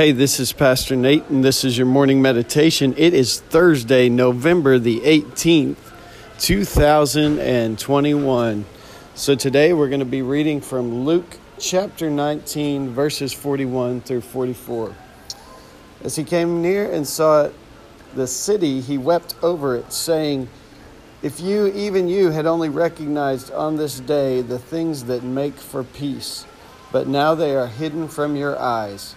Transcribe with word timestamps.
Hey, 0.00 0.12
this 0.12 0.40
is 0.40 0.54
Pastor 0.54 0.96
Nate, 0.96 1.28
and 1.28 1.44
this 1.44 1.62
is 1.62 1.76
your 1.76 1.86
morning 1.86 2.22
meditation. 2.22 2.94
It 2.96 3.12
is 3.12 3.38
Thursday, 3.38 4.08
November 4.08 4.78
the 4.78 5.00
18th, 5.00 5.76
2021. 6.38 8.64
So 9.14 9.34
today 9.34 9.74
we're 9.74 9.90
going 9.90 10.00
to 10.00 10.06
be 10.06 10.22
reading 10.22 10.62
from 10.62 11.04
Luke 11.04 11.38
chapter 11.58 12.08
19, 12.08 12.94
verses 12.94 13.34
41 13.34 14.00
through 14.00 14.22
44. 14.22 14.94
As 16.02 16.16
he 16.16 16.24
came 16.24 16.62
near 16.62 16.90
and 16.90 17.06
saw 17.06 17.50
the 18.14 18.26
city, 18.26 18.80
he 18.80 18.96
wept 18.96 19.34
over 19.42 19.76
it, 19.76 19.92
saying, 19.92 20.48
If 21.22 21.40
you, 21.40 21.66
even 21.66 22.08
you, 22.08 22.30
had 22.30 22.46
only 22.46 22.70
recognized 22.70 23.52
on 23.52 23.76
this 23.76 24.00
day 24.00 24.40
the 24.40 24.58
things 24.58 25.04
that 25.04 25.22
make 25.22 25.56
for 25.56 25.84
peace, 25.84 26.46
but 26.90 27.06
now 27.06 27.34
they 27.34 27.54
are 27.54 27.66
hidden 27.66 28.08
from 28.08 28.34
your 28.34 28.58
eyes. 28.58 29.14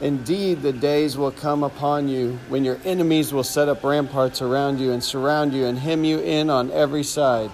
Indeed, 0.00 0.62
the 0.62 0.72
days 0.72 1.16
will 1.16 1.32
come 1.32 1.64
upon 1.64 2.08
you 2.08 2.38
when 2.48 2.64
your 2.64 2.78
enemies 2.84 3.32
will 3.32 3.42
set 3.42 3.68
up 3.68 3.82
ramparts 3.82 4.40
around 4.40 4.78
you 4.78 4.92
and 4.92 5.02
surround 5.02 5.52
you 5.52 5.66
and 5.66 5.78
hem 5.78 6.04
you 6.04 6.20
in 6.20 6.50
on 6.50 6.70
every 6.70 7.02
side. 7.02 7.50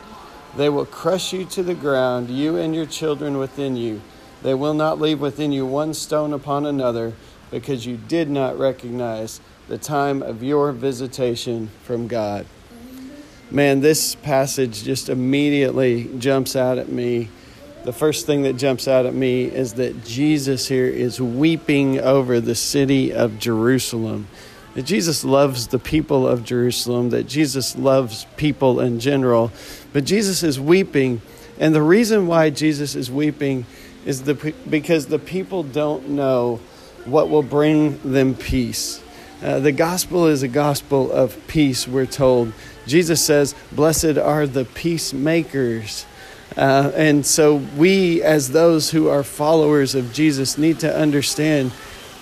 They 0.57 0.69
will 0.69 0.85
crush 0.85 1.33
you 1.33 1.47
to 1.47 1.63
the 1.63 1.75
ground, 1.75 2.29
you 2.29 2.57
and 2.57 2.75
your 2.75 2.87
children 2.87 3.39
within 3.39 3.77
you. 3.77 4.03
They 4.43 4.55
will 4.55 4.75
not 4.75 5.01
leave 5.01 5.21
within 5.21 5.53
you 5.53 5.65
one 5.65 5.95
stone 5.95 6.35
upon 6.35 6.67
another, 6.67 7.15
because 7.51 7.87
you 7.87 7.97
did 7.97 8.29
not 8.29 8.59
recognize 8.59 9.41
the 9.69 9.79
time 9.79 10.23
of 10.23 10.43
your 10.43 10.73
visitation 10.73 11.71
from 11.83 12.09
God. 12.09 12.45
Man, 13.51 13.81
this 13.81 14.15
passage 14.17 14.85
just 14.85 15.09
immediately 15.09 16.11
jumps 16.19 16.57
out 16.57 16.77
at 16.77 16.91
me 16.91 17.31
the 17.85 17.93
first 17.93 18.25
thing 18.25 18.43
that 18.43 18.55
jumps 18.55 18.89
out 18.89 19.05
at 19.05 19.15
me 19.15 19.45
is 19.45 19.75
that 19.75 20.05
Jesus 20.05 20.67
here 20.69 20.87
is 20.87 21.21
weeping 21.21 22.01
over 22.01 22.41
the 22.41 22.55
city 22.55 23.13
of 23.13 23.39
Jerusalem. 23.39 24.27
That 24.73 24.85
Jesus 24.85 25.23
loves 25.23 25.69
the 25.69 25.79
people 25.79 26.27
of 26.27 26.45
Jerusalem, 26.45 27.11
that 27.11 27.29
Jesus 27.29 27.77
loves 27.77 28.27
people 28.37 28.81
in 28.81 29.01
general, 29.01 29.53
but 29.93 30.05
Jesus 30.05 30.43
is 30.43 30.59
weeping. 30.59 31.21
And 31.61 31.75
the 31.75 31.83
reason 31.83 32.27
why 32.27 32.51
Jesus 32.51 32.95
is 32.95 33.11
weeping 33.11 33.67
is 34.07 34.23
the, 34.23 34.55
because 34.69 35.07
the 35.07 35.19
people 35.19 35.63
don't 35.63 36.09
know 36.09 36.61
what 37.05 37.29
will 37.29 37.43
bring 37.43 37.99
them 37.99 38.35
peace. 38.35 39.03
Uh, 39.43 39.61
the 39.61 39.73
gospel 39.73 40.27
is 40.27 40.43
a 40.43 40.49
gospel 40.49 41.13
of 41.13 41.39
peace, 41.49 41.87
we're 41.87 42.07
told. 42.07 42.53
Jesus 42.87 43.23
says, 43.23 43.55
Blessed 43.73 44.17
are 44.17 44.47
the 44.47 44.65
peacemakers 44.65 46.07
uh, 46.57 46.93
and 46.95 47.27
so, 47.27 47.57
we, 47.77 48.23
as 48.23 48.53
those 48.53 48.91
who 48.91 49.09
are 49.09 49.25
followers 49.25 49.95
of 49.95 50.13
Jesus, 50.13 50.57
need 50.57 50.79
to 50.81 50.97
understand 50.97 51.73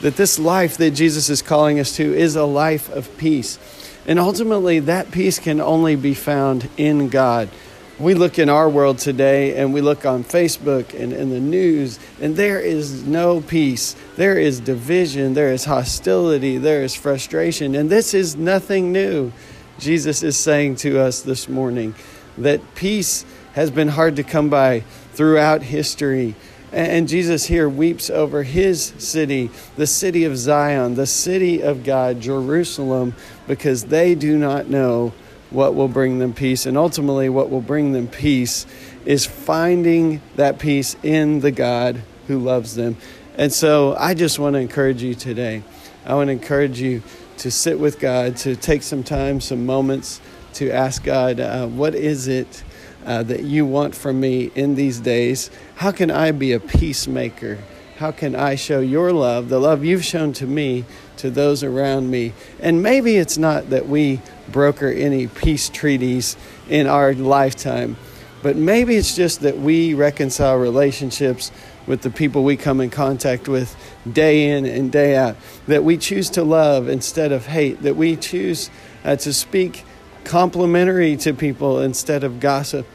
that 0.01 0.17
this 0.17 0.39
life 0.39 0.79
that 0.79 0.93
Jesus 0.93 1.29
is 1.29 1.43
calling 1.43 1.79
us 1.79 1.97
to 1.97 2.15
is 2.15 2.35
a 2.35 2.45
life 2.45 2.89
of 2.91 3.15
peace. 3.19 3.59
And 4.07 4.19
ultimately, 4.19 4.81
that 4.81 5.11
peace 5.11 5.39
can 5.39 5.61
only 5.61 5.97
be 5.97 6.15
found 6.15 6.69
in 6.77 7.09
God. 7.09 7.51
We 7.99 8.15
look 8.15 8.39
in 8.39 8.49
our 8.49 8.69
world 8.69 8.99
today 8.99 9.57
and 9.57 9.73
we 9.73 9.81
look 9.81 10.05
on 10.07 10.25
Facebook 10.25 10.99
and 10.99 11.13
in 11.13 11.31
the 11.31 11.39
news, 11.39 12.01
and 12.21 12.35
there 12.35 12.59
is 12.59 13.05
no 13.05 13.43
peace. 13.43 13.95
There 14.17 14.39
is 14.39 14.61
division, 14.61 15.35
there 15.35 15.53
is 15.53 15.67
hostility, 15.67 16.57
there 16.57 16.83
is 16.83 16.95
frustration, 16.95 17.75
and 17.75 17.91
this 17.91 18.15
is 18.15 18.35
nothing 18.35 18.93
new. 18.93 19.31
Jesus 19.79 20.23
is 20.23 20.37
saying 20.37 20.77
to 20.77 20.99
us 20.99 21.21
this 21.21 21.49
morning 21.49 21.95
that 22.39 22.75
peace 22.75 23.25
has 23.53 23.71
been 23.71 23.89
hard 23.89 24.17
to 24.17 24.23
come 24.23 24.49
by 24.49 24.81
throughout 25.13 25.63
history. 25.63 26.35
And 26.73 27.07
Jesus 27.07 27.47
here 27.47 27.69
weeps 27.69 28.09
over 28.09 28.45
his 28.45 28.95
city, 28.97 29.51
the 29.77 29.87
city 29.87 30.25
of 30.25 30.39
Zion, 30.39 30.95
the 30.95 31.07
city 31.07 31.63
of 31.63 31.85
God, 31.85 32.21
Jerusalem, 32.21 33.15
because 33.47 33.85
they 33.85 34.15
do 34.15 34.39
not 34.39 34.69
know 34.69 35.13
what 35.51 35.75
will 35.75 35.89
bring 35.89 36.19
them 36.19 36.33
peace. 36.33 36.65
And 36.65 36.79
ultimately, 36.79 37.29
what 37.29 37.51
will 37.51 37.61
bring 37.61 37.93
them 37.93 38.09
peace 38.09 38.65
is 39.05 39.27
finding 39.27 40.23
that 40.37 40.59
peace 40.59 40.97
in 41.03 41.41
the 41.41 41.51
God 41.51 42.01
who 42.27 42.39
loves 42.39 42.75
them. 42.75 42.97
And 43.37 43.53
so 43.53 43.95
I 43.99 44.15
just 44.15 44.39
want 44.39 44.55
to 44.55 44.61
encourage 44.61 45.03
you 45.03 45.15
today. 45.15 45.63
I 46.07 46.15
want 46.15 46.29
to 46.29 46.33
encourage 46.33 46.81
you 46.81 47.03
to 47.39 47.51
sit 47.51 47.79
with 47.79 47.99
God, 47.99 48.37
to 48.39 48.57
take 48.57 48.83
some 48.83 49.03
time, 49.03 49.41
some 49.41 49.67
moments 49.67 50.21
to 50.55 50.71
ask 50.71 51.03
God, 51.05 51.41
uh, 51.41 51.67
what 51.67 51.95
is 51.95 52.29
it? 52.29 52.63
Uh, 53.05 53.23
that 53.25 53.43
you 53.43 53.67
want 53.67 53.95
from 53.95 54.21
me 54.21 54.51
in 54.55 54.75
these 54.75 55.01
days? 55.01 55.51
How 55.77 55.93
can 55.93 56.11
I 56.11 56.33
be 56.33 56.53
a 56.53 56.61
peacemaker? 56.61 57.59
How 57.97 58.11
can 58.11 58.35
I 58.35 58.57
show 58.57 58.81
your 58.81 59.13
love, 59.13 59.49
the 59.49 59.61
love 59.61 59.85
you've 59.85 60.05
shown 60.05 60.33
to 60.35 60.47
me, 60.47 60.85
to 61.19 61.31
those 61.31 61.63
around 61.63 62.11
me? 62.11 62.33
And 62.61 62.83
maybe 62.83 63.17
it's 63.17 63.39
not 63.39 63.71
that 63.71 63.89
we 63.89 64.21
broker 64.51 64.89
any 64.89 65.29
peace 65.29 65.69
treaties 65.69 66.37
in 66.69 66.87
our 66.87 67.15
lifetime, 67.15 67.97
but 68.43 68.57
maybe 68.57 68.97
it's 68.97 69.15
just 69.15 69.41
that 69.43 69.59
we 69.59 69.95
reconcile 69.95 70.57
relationships 70.57 71.53
with 71.87 72.03
the 72.03 72.11
people 72.11 72.45
we 72.45 72.57
come 72.57 72.81
in 72.81 72.91
contact 72.91 73.49
with 73.49 73.77
day 74.11 74.51
in 74.51 74.65
and 74.67 74.91
day 74.91 75.17
out, 75.17 75.37
that 75.67 75.85
we 75.85 75.97
choose 75.97 76.31
to 76.31 76.43
love 76.43 76.89
instead 76.89 77.33
of 77.33 77.47
hate, 77.47 77.83
that 77.83 77.97
we 77.97 78.17
choose 78.17 78.71
uh, 79.05 79.17
to 79.17 79.33
speak 79.33 79.85
complimentary 80.25 81.17
to 81.19 81.35
people 81.35 81.81
instead 81.81 82.25
of 82.25 82.41
gossip. 82.41 82.87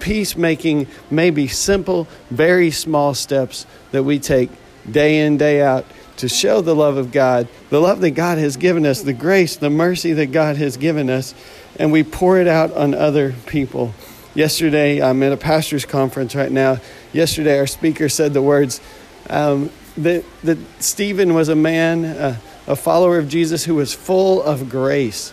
Peacemaking 0.00 0.86
may 1.10 1.30
be 1.30 1.46
simple, 1.46 2.08
very 2.30 2.70
small 2.70 3.14
steps 3.14 3.66
that 3.92 4.02
we 4.02 4.18
take 4.18 4.50
day 4.90 5.24
in, 5.26 5.36
day 5.36 5.60
out 5.60 5.84
to 6.20 6.28
show 6.28 6.60
the 6.60 6.74
love 6.74 6.98
of 6.98 7.12
God, 7.12 7.48
the 7.70 7.80
love 7.80 8.00
that 8.00 8.10
God 8.10 8.36
has 8.36 8.58
given 8.58 8.84
us, 8.84 9.00
the 9.02 9.14
grace, 9.14 9.56
the 9.56 9.70
mercy 9.70 10.12
that 10.12 10.32
God 10.32 10.56
has 10.56 10.76
given 10.76 11.08
us, 11.08 11.34
and 11.78 11.92
we 11.92 12.02
pour 12.02 12.38
it 12.38 12.46
out 12.46 12.72
on 12.74 12.94
other 12.94 13.34
people. 13.46 13.94
Yesterday, 14.34 15.02
I'm 15.02 15.22
at 15.22 15.32
a 15.32 15.36
pastor's 15.38 15.86
conference 15.86 16.34
right 16.34 16.52
now. 16.52 16.78
Yesterday, 17.12 17.58
our 17.58 17.66
speaker 17.66 18.08
said 18.08 18.34
the 18.34 18.42
words 18.42 18.82
um, 19.30 19.70
that, 19.96 20.24
that 20.44 20.58
Stephen 20.78 21.32
was 21.32 21.48
a 21.48 21.56
man, 21.56 22.04
uh, 22.04 22.36
a 22.66 22.76
follower 22.76 23.18
of 23.18 23.28
Jesus 23.28 23.64
who 23.64 23.74
was 23.74 23.94
full 23.94 24.42
of 24.42 24.68
grace. 24.68 25.32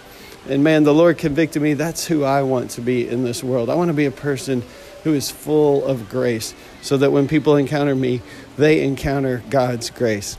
And 0.50 0.63
man, 0.63 0.84
the 0.84 0.94
Lord 0.94 1.18
convicted 1.18 1.62
me. 1.62 1.74
That's 1.74 2.06
who 2.06 2.24
I 2.24 2.41
want 2.44 2.72
to 2.72 2.81
be 2.81 3.06
in 3.08 3.24
this 3.24 3.44
world. 3.44 3.69
I 3.69 3.75
want 3.75 3.90
to 3.90 3.94
be 3.94 4.06
a 4.06 4.12
person 4.12 4.63
who 5.03 5.13
is 5.13 5.30
full 5.30 5.85
of 5.85 6.09
grace 6.09 6.56
so 6.81 6.96
that 6.97 7.12
when 7.12 7.28
people 7.28 7.58
encounter 7.58 7.96
me, 7.96 8.22
they 8.58 8.81
encounter 8.81 9.44
God's 9.50 9.90
grace. 9.90 10.38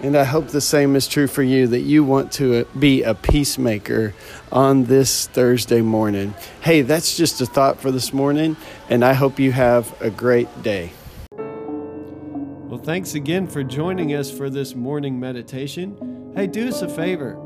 And 0.00 0.16
I 0.16 0.24
hope 0.24 0.48
the 0.48 0.60
same 0.60 0.96
is 0.96 1.06
true 1.06 1.26
for 1.26 1.42
you 1.42 1.66
that 1.68 1.80
you 1.80 2.02
want 2.04 2.32
to 2.32 2.64
be 2.78 3.02
a 3.02 3.14
peacemaker 3.14 4.14
on 4.50 4.84
this 4.84 5.26
Thursday 5.26 5.80
morning. 5.80 6.34
Hey, 6.60 6.82
that's 6.82 7.16
just 7.16 7.40
a 7.40 7.46
thought 7.46 7.80
for 7.80 7.90
this 7.90 8.12
morning, 8.12 8.56
and 8.90 9.04
I 9.04 9.14
hope 9.14 9.38
you 9.38 9.52
have 9.52 9.94
a 10.02 10.10
great 10.10 10.62
day. 10.62 10.92
Well, 11.30 12.80
thanks 12.82 13.14
again 13.14 13.46
for 13.46 13.62
joining 13.62 14.14
us 14.14 14.30
for 14.30 14.50
this 14.50 14.74
morning 14.74 15.18
meditation. 15.18 16.32
Hey, 16.36 16.46
do 16.46 16.68
us 16.68 16.82
a 16.82 16.88
favor 16.88 17.45